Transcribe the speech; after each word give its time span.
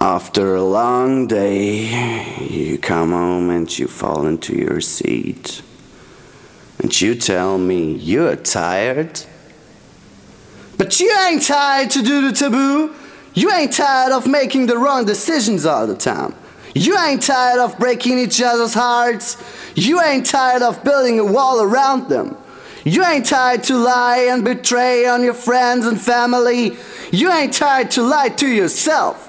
After 0.00 0.54
a 0.54 0.62
long 0.62 1.26
day, 1.26 2.46
you 2.48 2.78
come 2.78 3.10
home 3.10 3.50
and 3.50 3.78
you 3.78 3.88
fall 3.88 4.28
into 4.28 4.54
your 4.54 4.80
seat. 4.80 5.60
And 6.78 7.00
you 7.00 7.16
tell 7.16 7.58
me 7.58 7.94
you're 7.94 8.36
tired. 8.36 9.20
But 10.76 11.00
you 11.00 11.12
ain't 11.26 11.42
tired 11.42 11.90
to 11.90 12.02
do 12.02 12.28
the 12.28 12.32
taboo. 12.32 12.94
You 13.34 13.52
ain't 13.52 13.72
tired 13.72 14.12
of 14.12 14.28
making 14.28 14.66
the 14.66 14.78
wrong 14.78 15.04
decisions 15.04 15.66
all 15.66 15.88
the 15.88 15.96
time. 15.96 16.32
You 16.76 16.96
ain't 16.96 17.22
tired 17.22 17.58
of 17.58 17.76
breaking 17.76 18.20
each 18.20 18.40
other's 18.40 18.74
hearts. 18.74 19.36
You 19.74 20.00
ain't 20.00 20.26
tired 20.26 20.62
of 20.62 20.84
building 20.84 21.18
a 21.18 21.24
wall 21.24 21.60
around 21.60 22.08
them. 22.08 22.36
You 22.84 23.04
ain't 23.04 23.26
tired 23.26 23.64
to 23.64 23.76
lie 23.76 24.28
and 24.30 24.44
betray 24.44 25.06
on 25.06 25.24
your 25.24 25.34
friends 25.34 25.86
and 25.86 26.00
family. 26.00 26.76
You 27.10 27.32
ain't 27.32 27.52
tired 27.52 27.90
to 27.92 28.02
lie 28.02 28.28
to 28.28 28.46
yourself. 28.46 29.27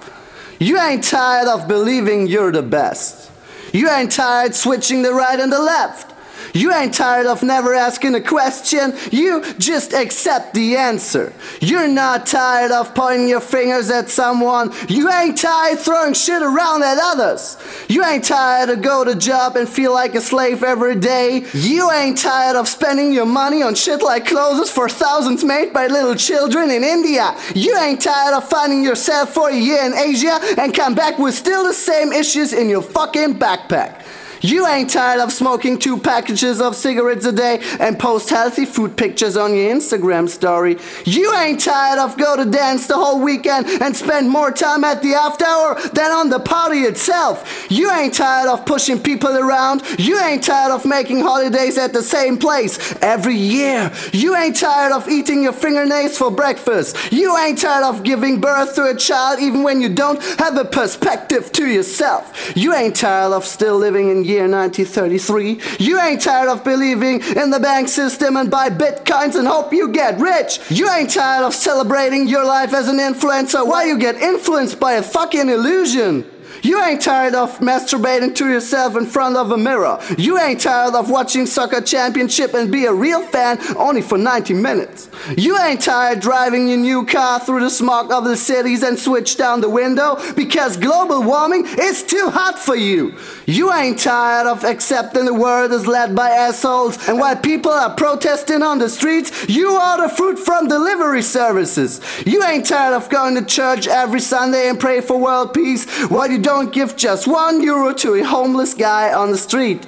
You 0.60 0.78
ain't 0.78 1.06
tired 1.06 1.48
of 1.48 1.68
believing 1.68 2.28
you're 2.28 2.52
the 2.52 2.62
best. 2.62 3.32
You 3.74 3.90
ain't 3.90 4.12
tired 4.12 4.54
switching 4.54 5.02
the 5.02 5.14
right 5.14 5.40
and 5.40 5.52
the 5.52 5.60
left. 5.60 6.09
You 6.54 6.74
ain't 6.74 6.94
tired 6.94 7.26
of 7.26 7.44
never 7.44 7.74
asking 7.74 8.16
a 8.16 8.22
question, 8.22 8.94
you 9.12 9.44
just 9.56 9.94
accept 9.94 10.54
the 10.54 10.76
answer. 10.76 11.34
You're 11.62 11.88
not 11.88 12.26
tired 12.26 12.72
of 12.72 12.94
pointing 12.96 13.28
your 13.28 13.42
fingers 13.42 13.90
at 13.90 14.10
someone. 14.10 14.72
You 14.88 15.12
ain't 15.12 15.38
tired 15.38 15.80
throwing 15.80 16.14
shit 16.14 16.42
around 16.42 16.84
at 16.84 16.98
others. 17.02 17.58
You 17.88 18.04
ain't 18.04 18.24
tired 18.24 18.70
of 18.70 18.82
go 18.82 19.04
to 19.04 19.16
job 19.16 19.56
and 19.56 19.68
feel 19.68 19.94
like 19.94 20.16
a 20.16 20.22
slave 20.22 20.64
every 20.64 20.96
day. 20.96 21.46
You 21.54 21.92
ain't 21.92 22.18
tired 22.18 22.56
of 22.56 22.68
spending 22.68 23.12
your 23.12 23.26
money 23.26 23.62
on 23.62 23.76
shit 23.76 24.02
like 24.02 24.26
clothes 24.26 24.70
for 24.70 24.90
thousands 24.90 25.44
made 25.44 25.74
by 25.74 25.88
little 25.88 26.16
children 26.16 26.72
in 26.72 26.84
India. 26.84 27.36
You 27.56 27.78
ain't 27.78 28.02
tired 28.02 28.36
of 28.36 28.50
finding 28.50 28.84
yourself 28.84 29.34
for 29.34 29.50
a 29.50 29.56
year 29.56 29.84
in 29.84 29.94
Asia 29.94 30.40
and 30.58 30.74
come 30.74 30.96
back 30.96 31.18
with 31.18 31.36
still 31.36 31.64
the 31.64 31.74
same 31.74 32.12
issues 32.12 32.54
in 32.54 32.70
your 32.70 32.82
fucking 32.82 33.36
backpack. 33.40 34.04
You 34.42 34.66
ain't 34.68 34.90
tired 34.90 35.20
of 35.20 35.34
smoking 35.34 35.78
two 35.78 35.98
packages 35.98 36.62
of 36.62 36.76
cigarettes 36.76 37.26
a 37.26 37.32
day 37.32 37.60
and 37.80 38.00
post 38.00 38.30
healthy 38.30 38.66
food 38.66 38.96
pictures 38.96 39.36
on 39.36 39.54
your 39.54 39.76
Instagram 39.76 40.30
story. 40.30 40.78
You 41.06 41.36
ain't 41.36 41.60
tired 41.60 42.00
of 42.00 42.18
go 42.18 42.38
to 42.38 42.50
dance 42.50 42.88
the 42.88 42.96
whole 42.96 43.22
weekend 43.22 43.68
and 43.82 43.96
spend 43.96 44.30
more 44.30 44.52
time 44.52 44.84
at 44.84 45.02
the 45.02 45.14
after 45.14 45.46
hour 45.46 45.80
than 45.94 46.12
on 46.12 46.30
the 46.30 46.40
party 46.40 46.80
itself. 46.80 47.68
You 47.70 47.92
ain't 47.92 48.14
tired 48.14 48.50
of 48.50 48.66
pushing 48.66 49.00
people 49.00 49.38
around. 49.38 49.84
You 50.00 50.20
ain't 50.22 50.44
tired 50.44 50.72
of 50.72 50.86
making 50.86 51.20
holidays 51.20 51.78
at 51.78 51.94
the 51.94 52.04
same 52.04 52.38
place 52.38 52.96
every 53.02 53.36
year. 53.36 53.92
You 54.14 54.36
ain't 54.36 54.56
tired 54.56 54.94
of 54.94 55.10
eating 55.10 55.44
your 55.44 55.54
fingernails 55.54 56.18
for 56.18 56.32
breakfast. 56.32 57.12
You 57.12 57.38
ain't 57.38 57.60
tired 57.60 57.84
of 57.84 58.04
giving 58.04 58.40
birth 58.40 58.76
to 58.76 58.86
a 58.86 58.96
child 58.96 59.40
even 59.42 59.64
when 59.64 59.82
you 59.82 59.90
don't 59.90 60.22
have 60.40 60.58
a 60.58 60.66
perspective 60.66 61.52
to 61.54 61.68
yourself. 61.68 62.54
You 62.56 62.74
ain't 62.74 62.96
tired 62.96 63.34
of 63.34 63.46
still 63.46 63.78
living 63.78 64.10
in 64.10 64.29
year 64.30 64.48
1933. 64.48 65.60
You 65.80 66.00
ain't 66.00 66.22
tired 66.22 66.50
of 66.50 66.64
believing 66.64 67.22
in 67.22 67.50
the 67.50 67.60
bank 67.60 67.88
system 67.90 68.38
and 68.38 68.50
buy 68.50 68.70
bitcoins 68.70 69.36
and 69.36 69.48
hope 69.48 69.74
you 69.74 69.90
get 69.90 70.20
rich. 70.20 70.60
You 70.70 70.90
ain't 70.90 71.10
tired 71.10 71.44
of 71.44 71.54
celebrating 71.54 72.28
your 72.28 72.46
life 72.46 72.74
as 72.74 72.88
an 72.88 72.98
influencer 72.98 73.66
while 73.66 73.86
you 73.86 73.98
get 73.98 74.16
influenced 74.16 74.80
by 74.80 74.94
a 74.94 75.04
fucking 75.04 75.50
illusion. 75.50 76.30
You 76.62 76.84
ain't 76.84 77.02
tired 77.02 77.36
of 77.36 77.60
masturbating 77.60 78.36
to 78.36 78.50
yourself 78.50 78.96
in 78.96 79.06
front 79.06 79.38
of 79.38 79.52
a 79.52 79.58
mirror. 79.58 80.00
You 80.18 80.38
ain't 80.40 80.62
tired 80.62 80.96
of 80.96 81.10
watching 81.10 81.46
soccer 81.46 81.82
championship 81.82 82.54
and 82.54 82.72
be 82.72 82.86
a 82.86 82.94
real 82.94 83.22
fan 83.26 83.60
only 83.78 84.02
for 84.02 84.18
90 84.18 84.54
minutes. 84.56 85.10
You 85.38 85.58
ain't 85.58 85.82
tired 85.82 86.20
driving 86.20 86.68
your 86.68 86.78
new 86.78 87.06
car 87.06 87.40
through 87.40 87.62
the 87.62 87.70
smog 87.70 88.12
of 88.12 88.26
the 88.26 88.38
cities 88.38 88.84
and 88.84 88.98
switch 88.98 89.38
down 89.38 89.62
the 89.62 89.70
window 89.70 90.18
because 90.34 90.78
global 90.78 91.24
warming 91.24 91.66
is 91.80 92.04
too 92.04 92.30
hot 92.30 92.58
for 92.60 92.76
you. 92.76 93.16
You 93.46 93.72
ain't 93.74 94.00
tired 94.00 94.48
of 94.48 94.64
accepting 94.64 95.26
the 95.26 95.34
world 95.34 95.72
is 95.72 95.88
led 95.88 96.16
by 96.16 96.30
assholes 96.30 97.08
and 97.08 97.20
while 97.20 97.36
people 97.36 97.72
are 97.72 97.96
protesting 97.96 98.64
on 98.64 98.80
the 98.80 98.90
streets, 98.90 99.48
you 99.50 99.80
order 99.80 100.10
fruit 100.10 100.38
from 100.38 100.68
delivery 100.68 101.22
services. 101.22 102.02
You 102.26 102.44
ain't 102.44 102.66
tired 102.66 102.94
of 102.94 103.10
going 103.10 103.36
to 103.36 103.46
church 103.46 103.88
every 103.88 104.20
Sunday 104.20 104.70
and 104.70 104.80
pray 104.80 105.02
for 105.02 105.18
world 105.18 105.54
peace 105.54 105.86
while 106.10 106.30
you 106.30 106.38
don't 106.50 106.74
give 106.74 106.98
just 106.98 107.28
one 107.28 107.62
euro 107.62 107.94
to 107.94 108.16
a 108.16 108.24
homeless 108.24 108.74
guy 108.74 109.14
on 109.14 109.30
the 109.32 109.38
street. 109.38 109.86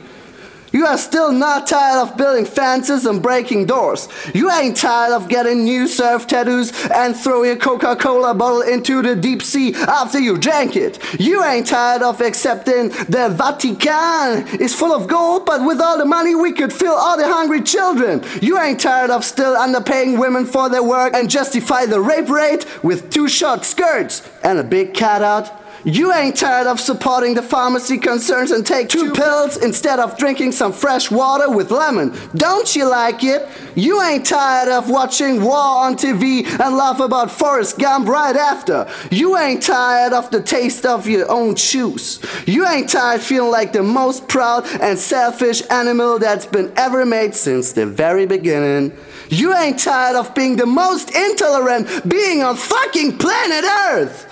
You 0.72 0.86
are 0.86 0.98
still 0.98 1.32
not 1.32 1.66
tired 1.66 2.04
of 2.04 2.16
building 2.16 2.46
fences 2.46 3.08
and 3.08 3.20
breaking 3.20 3.66
doors. 3.66 4.08
You 4.36 4.52
ain't 4.52 4.78
tired 4.78 5.12
of 5.12 5.28
getting 5.28 5.64
new 5.64 5.88
surf 5.88 6.28
tattoos 6.28 6.72
and 6.92 7.18
throwing 7.18 7.50
a 7.50 7.56
Coca 7.58 7.96
Cola 7.96 8.36
bottle 8.36 8.62
into 8.62 9.02
the 9.02 9.16
deep 9.16 9.42
sea 9.42 9.74
after 9.74 10.20
you 10.20 10.38
drank 10.38 10.76
it. 10.76 11.00
You 11.20 11.44
ain't 11.44 11.66
tired 11.66 12.04
of 12.04 12.22
accepting 12.22 12.90
the 13.10 13.34
Vatican 13.36 14.48
is 14.62 14.76
full 14.76 14.94
of 14.94 15.08
gold, 15.08 15.48
but 15.48 15.66
with 15.66 15.82
all 15.82 15.98
the 15.98 16.06
money 16.06 16.36
we 16.36 16.54
could 16.54 16.72
fill 16.72 16.94
all 16.94 17.18
the 17.18 17.28
hungry 17.28 17.62
children. 17.62 18.24
You 18.40 18.60
ain't 18.60 18.80
tired 18.80 19.10
of 19.10 19.26
still 19.26 19.56
underpaying 19.56 20.20
women 20.20 20.46
for 20.46 20.70
their 20.70 20.84
work 20.84 21.16
and 21.16 21.28
justify 21.28 21.88
the 21.88 22.00
rape 22.00 22.30
rate 22.30 22.66
with 22.84 23.10
two 23.10 23.28
short 23.28 23.66
skirts 23.66 24.22
and 24.44 24.60
a 24.60 24.64
big 24.64 24.94
cutout. 24.94 25.61
You 25.84 26.14
ain't 26.14 26.38
tired 26.38 26.68
of 26.68 26.80
supporting 26.80 27.34
the 27.34 27.42
pharmacy 27.42 27.98
concerns 27.98 28.52
and 28.52 28.64
take 28.64 28.88
two 28.88 29.12
pills 29.14 29.58
instead 29.58 30.00
of 30.00 30.16
drinking 30.16 30.52
some 30.52 30.72
fresh 30.72 31.10
water 31.10 31.50
with 31.50 31.72
lemon. 31.72 32.16
Don't 32.36 32.76
you 32.76 32.88
like 32.88 33.24
it? 33.24 33.48
You 33.76 34.00
ain't 34.04 34.24
tired 34.26 34.70
of 34.70 34.92
watching 34.92 35.42
war 35.42 35.56
on 35.56 35.96
TV 35.96 36.46
and 36.46 36.76
laugh 36.78 37.00
about 37.00 37.32
Forrest 37.32 37.80
Gump 37.80 38.08
right 38.08 38.36
after. 38.36 38.88
You 39.10 39.38
ain't 39.38 39.64
tired 39.64 40.14
of 40.14 40.30
the 40.30 40.42
taste 40.42 40.86
of 40.86 41.08
your 41.08 41.30
own 41.32 41.56
shoes. 41.56 42.20
You 42.46 42.68
ain't 42.68 42.90
tired 42.90 43.22
feeling 43.22 43.50
like 43.50 43.74
the 43.74 43.82
most 43.82 44.28
proud 44.28 44.68
and 44.82 45.00
selfish 45.00 45.64
animal 45.72 46.20
that's 46.20 46.46
been 46.46 46.72
ever 46.76 47.08
made 47.08 47.34
since 47.34 47.72
the 47.72 47.88
very 47.88 48.28
beginning. 48.28 48.96
You 49.30 49.56
ain't 49.56 49.80
tired 49.80 50.16
of 50.16 50.36
being 50.36 50.58
the 50.58 50.68
most 50.68 51.16
intolerant 51.16 52.08
being 52.08 52.44
on 52.44 52.56
fucking 52.56 53.18
planet 53.18 53.64
Earth. 53.64 54.28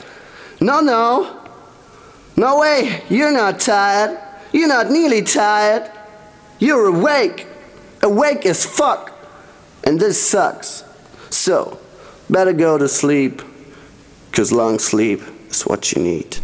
No, 0.62 0.82
no. 0.82 1.39
No 2.40 2.60
way, 2.62 3.04
you're 3.10 3.34
not 3.34 3.60
tired. 3.60 4.18
You're 4.54 4.70
not 4.70 4.90
nearly 4.90 5.24
tired. 5.24 5.92
You're 6.58 6.86
awake. 6.86 7.46
Awake 8.02 8.46
as 8.46 8.66
fuck. 8.66 9.12
And 9.84 10.00
this 10.00 10.26
sucks. 10.26 10.86
So, 11.30 11.78
better 12.30 12.54
go 12.54 12.78
to 12.78 12.88
sleep, 12.88 13.42
because 14.32 14.54
long 14.54 14.80
sleep 14.80 15.22
is 15.50 15.64
what 15.64 15.92
you 15.92 16.02
need. 16.02 16.38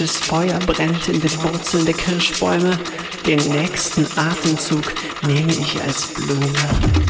Himmlisches 0.00 0.26
Feuer 0.26 0.58
brennt 0.60 1.08
in 1.08 1.20
den 1.20 1.42
Wurzeln 1.42 1.84
der 1.84 1.92
Kirschbäume. 1.92 2.78
Den 3.26 3.38
nächsten 3.50 4.06
Atemzug 4.16 4.94
nehme 5.26 5.52
ich 5.52 5.78
als 5.82 6.06
Blume. 6.14 7.09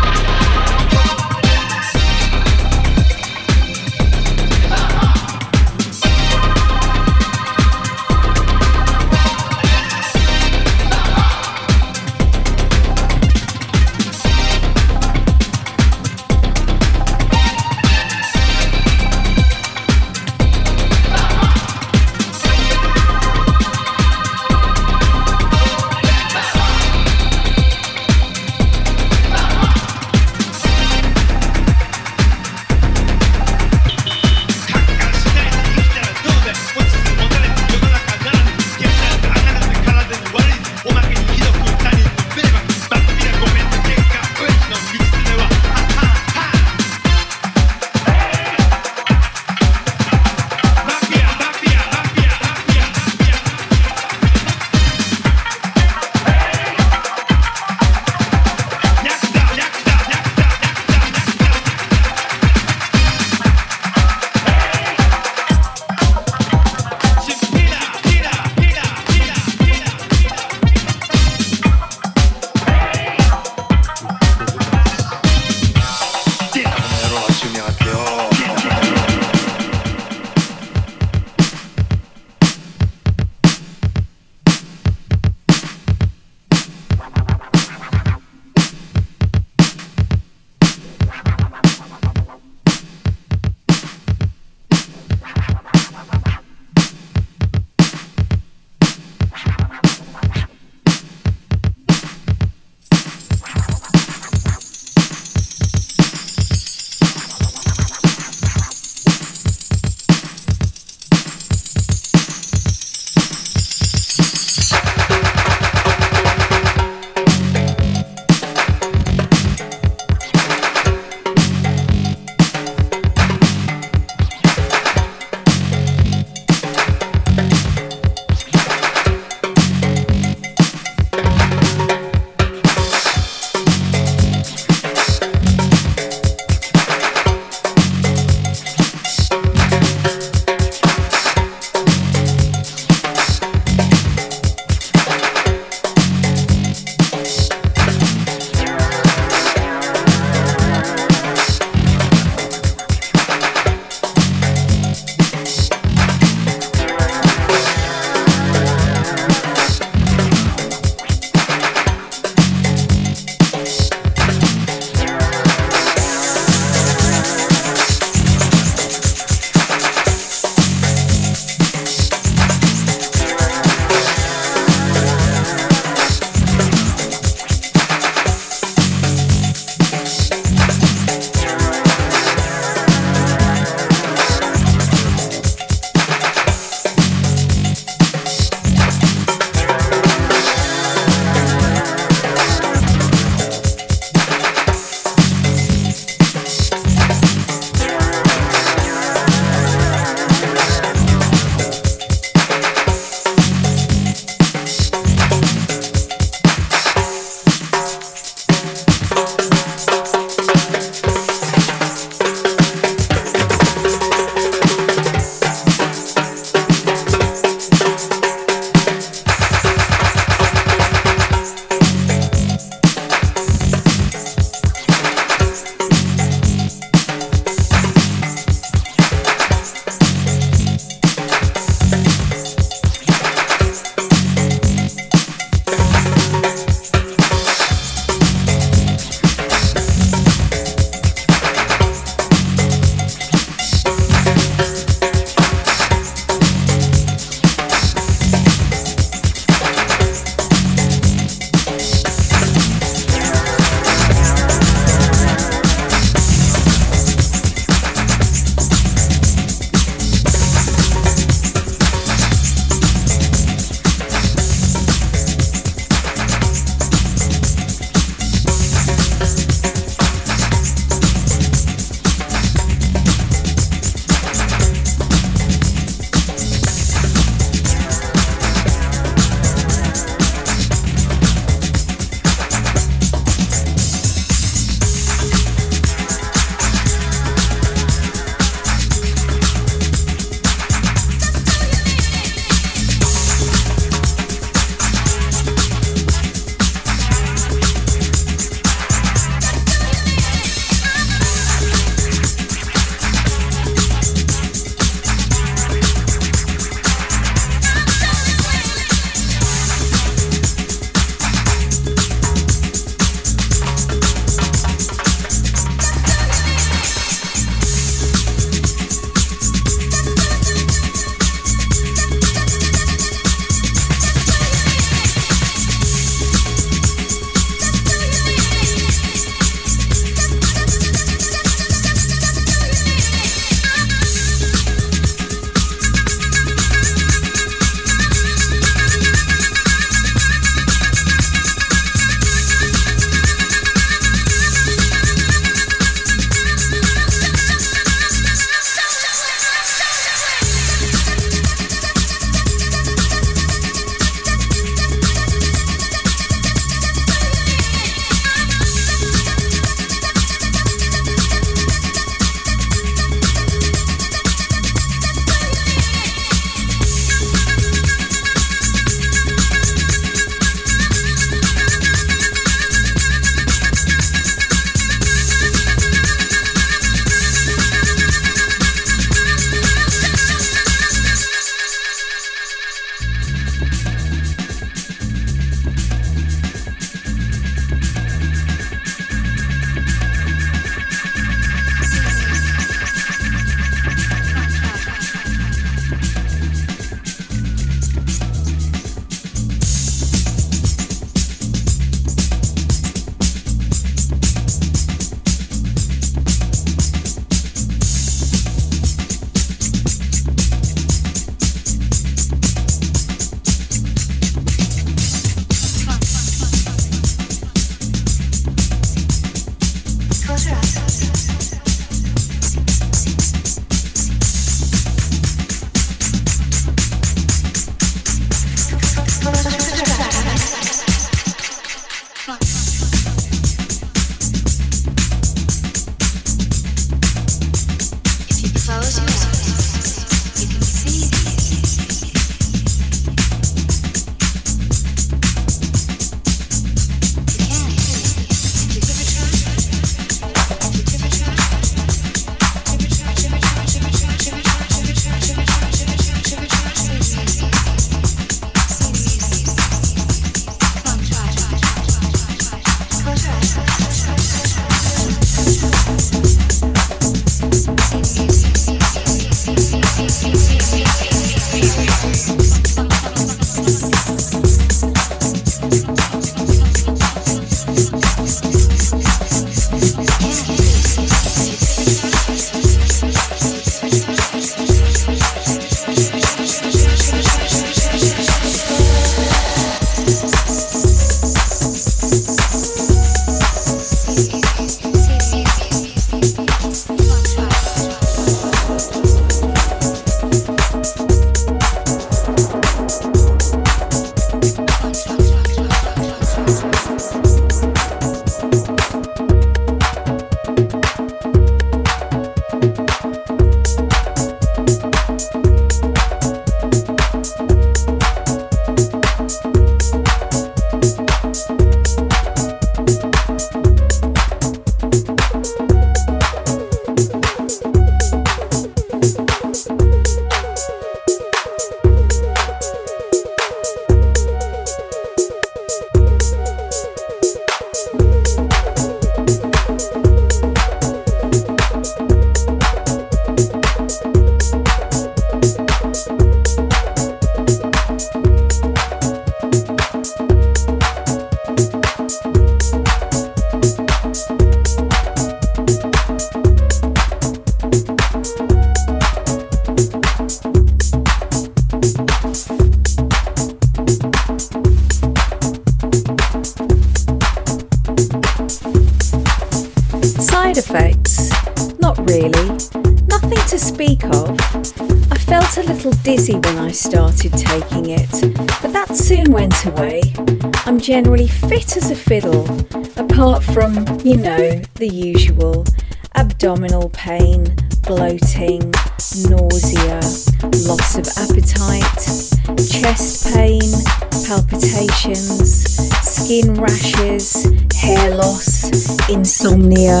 insomnia, 599.46 600.00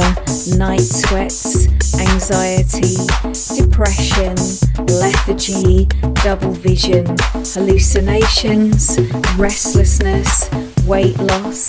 night 0.56 0.80
sweats, 0.80 1.68
anxiety, 2.00 2.96
depression, 3.54 4.34
lethargy, 4.86 5.84
double 6.24 6.50
vision, 6.50 7.06
hallucinations, 7.54 8.98
restlessness, 9.36 10.50
weight 10.84 11.16
loss 11.18 11.65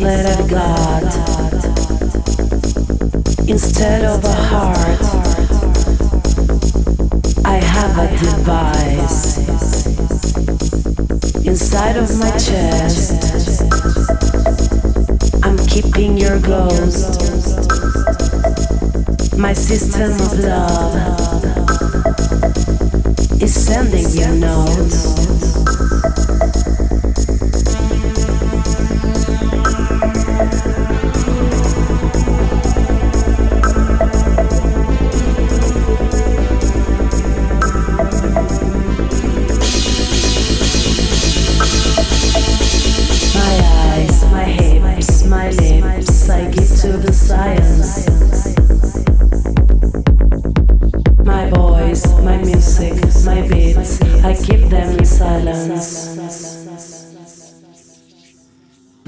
God 0.00 1.04
instead 3.46 4.02
of 4.04 4.24
a 4.24 4.32
heart. 4.32 5.00
I 7.44 7.56
have 7.56 7.98
a 7.98 8.08
device 8.16 9.36
inside 11.44 11.96
of 11.98 12.18
my 12.18 12.30
chest. 12.38 13.20
I'm 15.44 15.58
keeping 15.66 16.16
your 16.16 16.40
ghost, 16.40 17.20
my 19.36 19.52
system 19.52 20.12
of 20.12 20.38
love 20.38 20.94
is 23.42 23.52
sending 23.52 24.08
you 24.10 24.40
notes. 24.40 25.29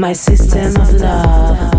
My 0.03 0.14
system 0.14 0.76
of 0.80 0.94
love 0.94 1.71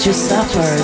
that 0.00 0.06
you 0.06 0.12
suffered. 0.14 0.80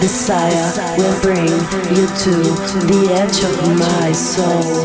The 0.00 0.08
Sire 0.08 0.98
will 0.98 1.20
bring 1.22 1.46
you 1.94 2.06
to 2.06 2.32
the 2.86 3.14
edge 3.14 3.44
of 3.44 3.78
my 3.78 4.12
soul. 4.12 4.84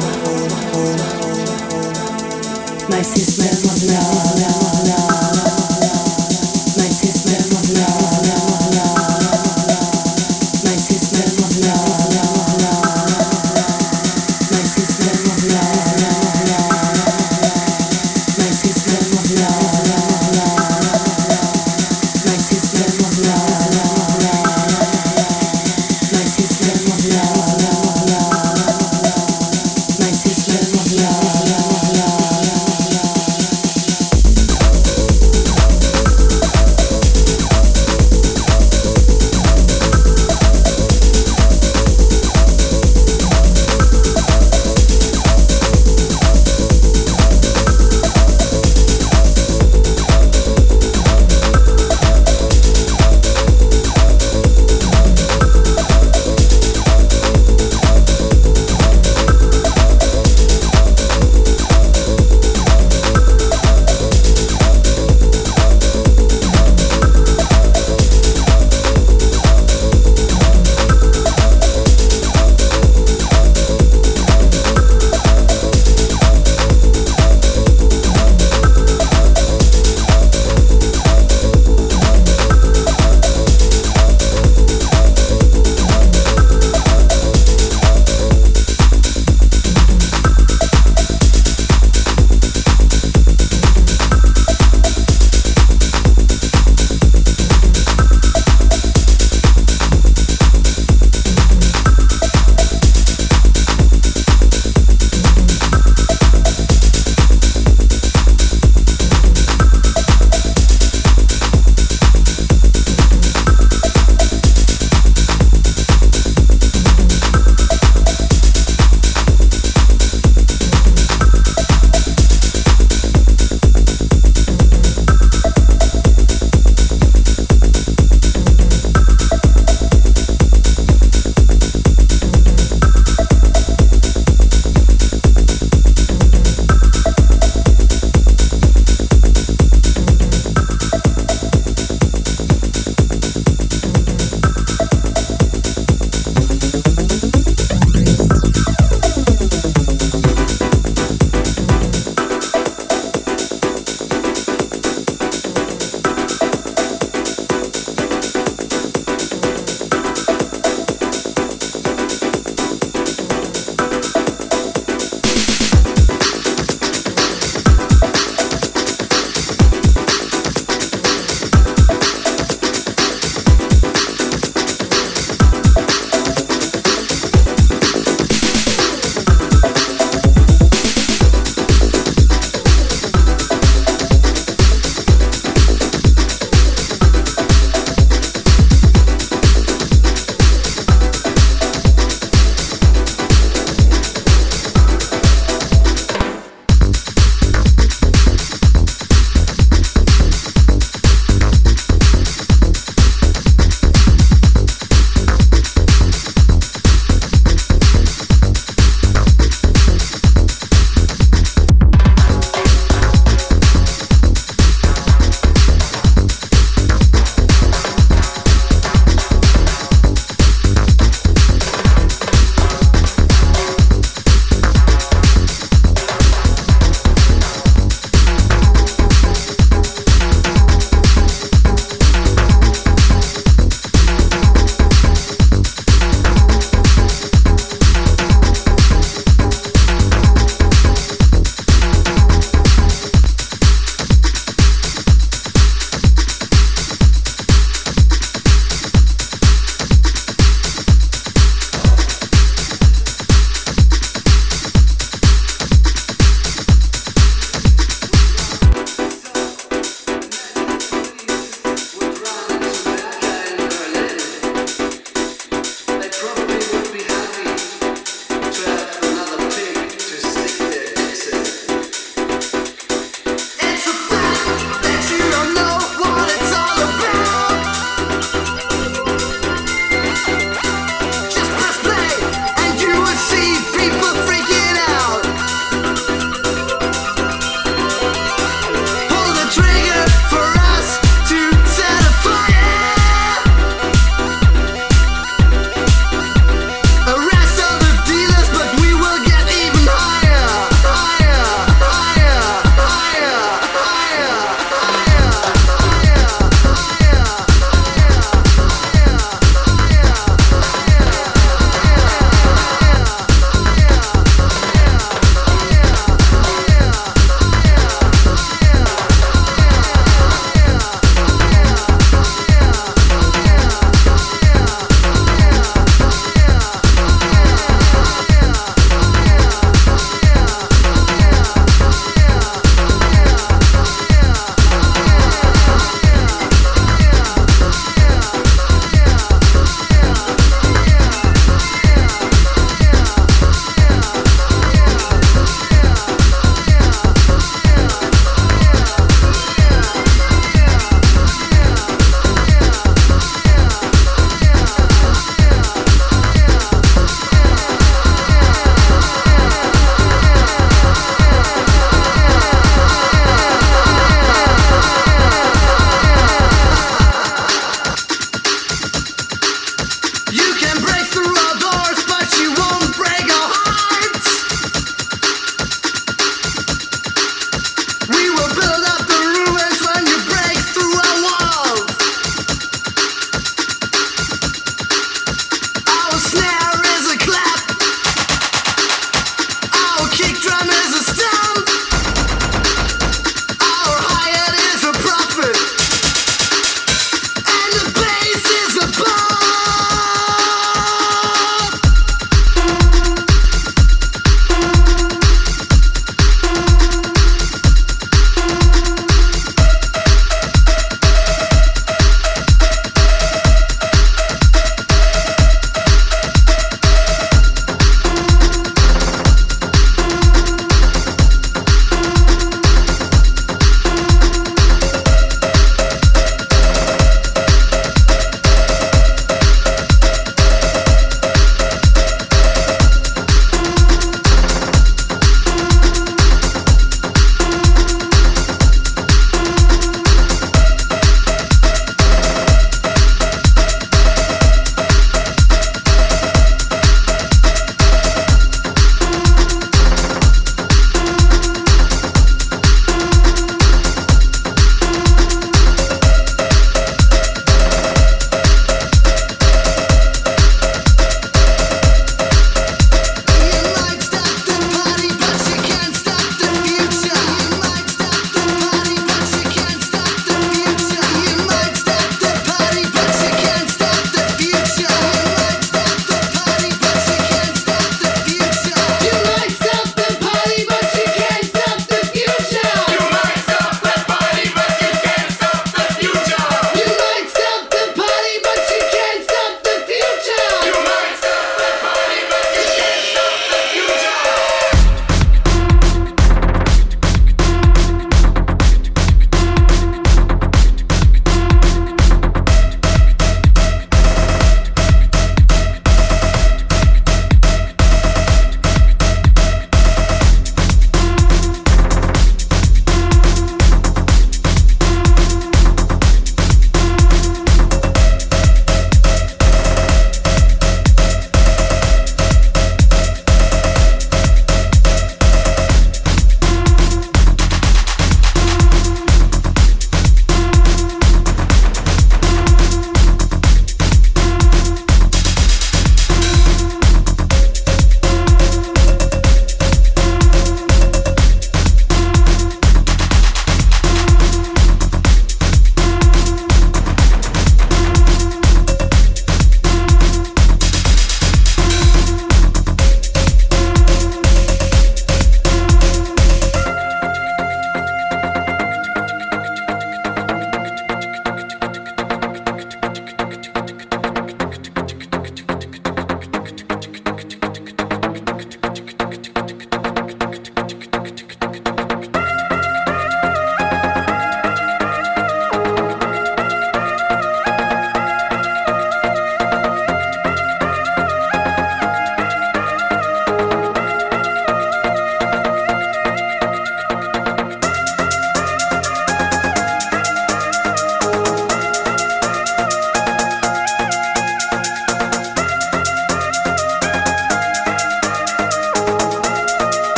My 2.89 3.01
sister. 3.01 3.41
of 3.67 4.45
love. 4.45 4.60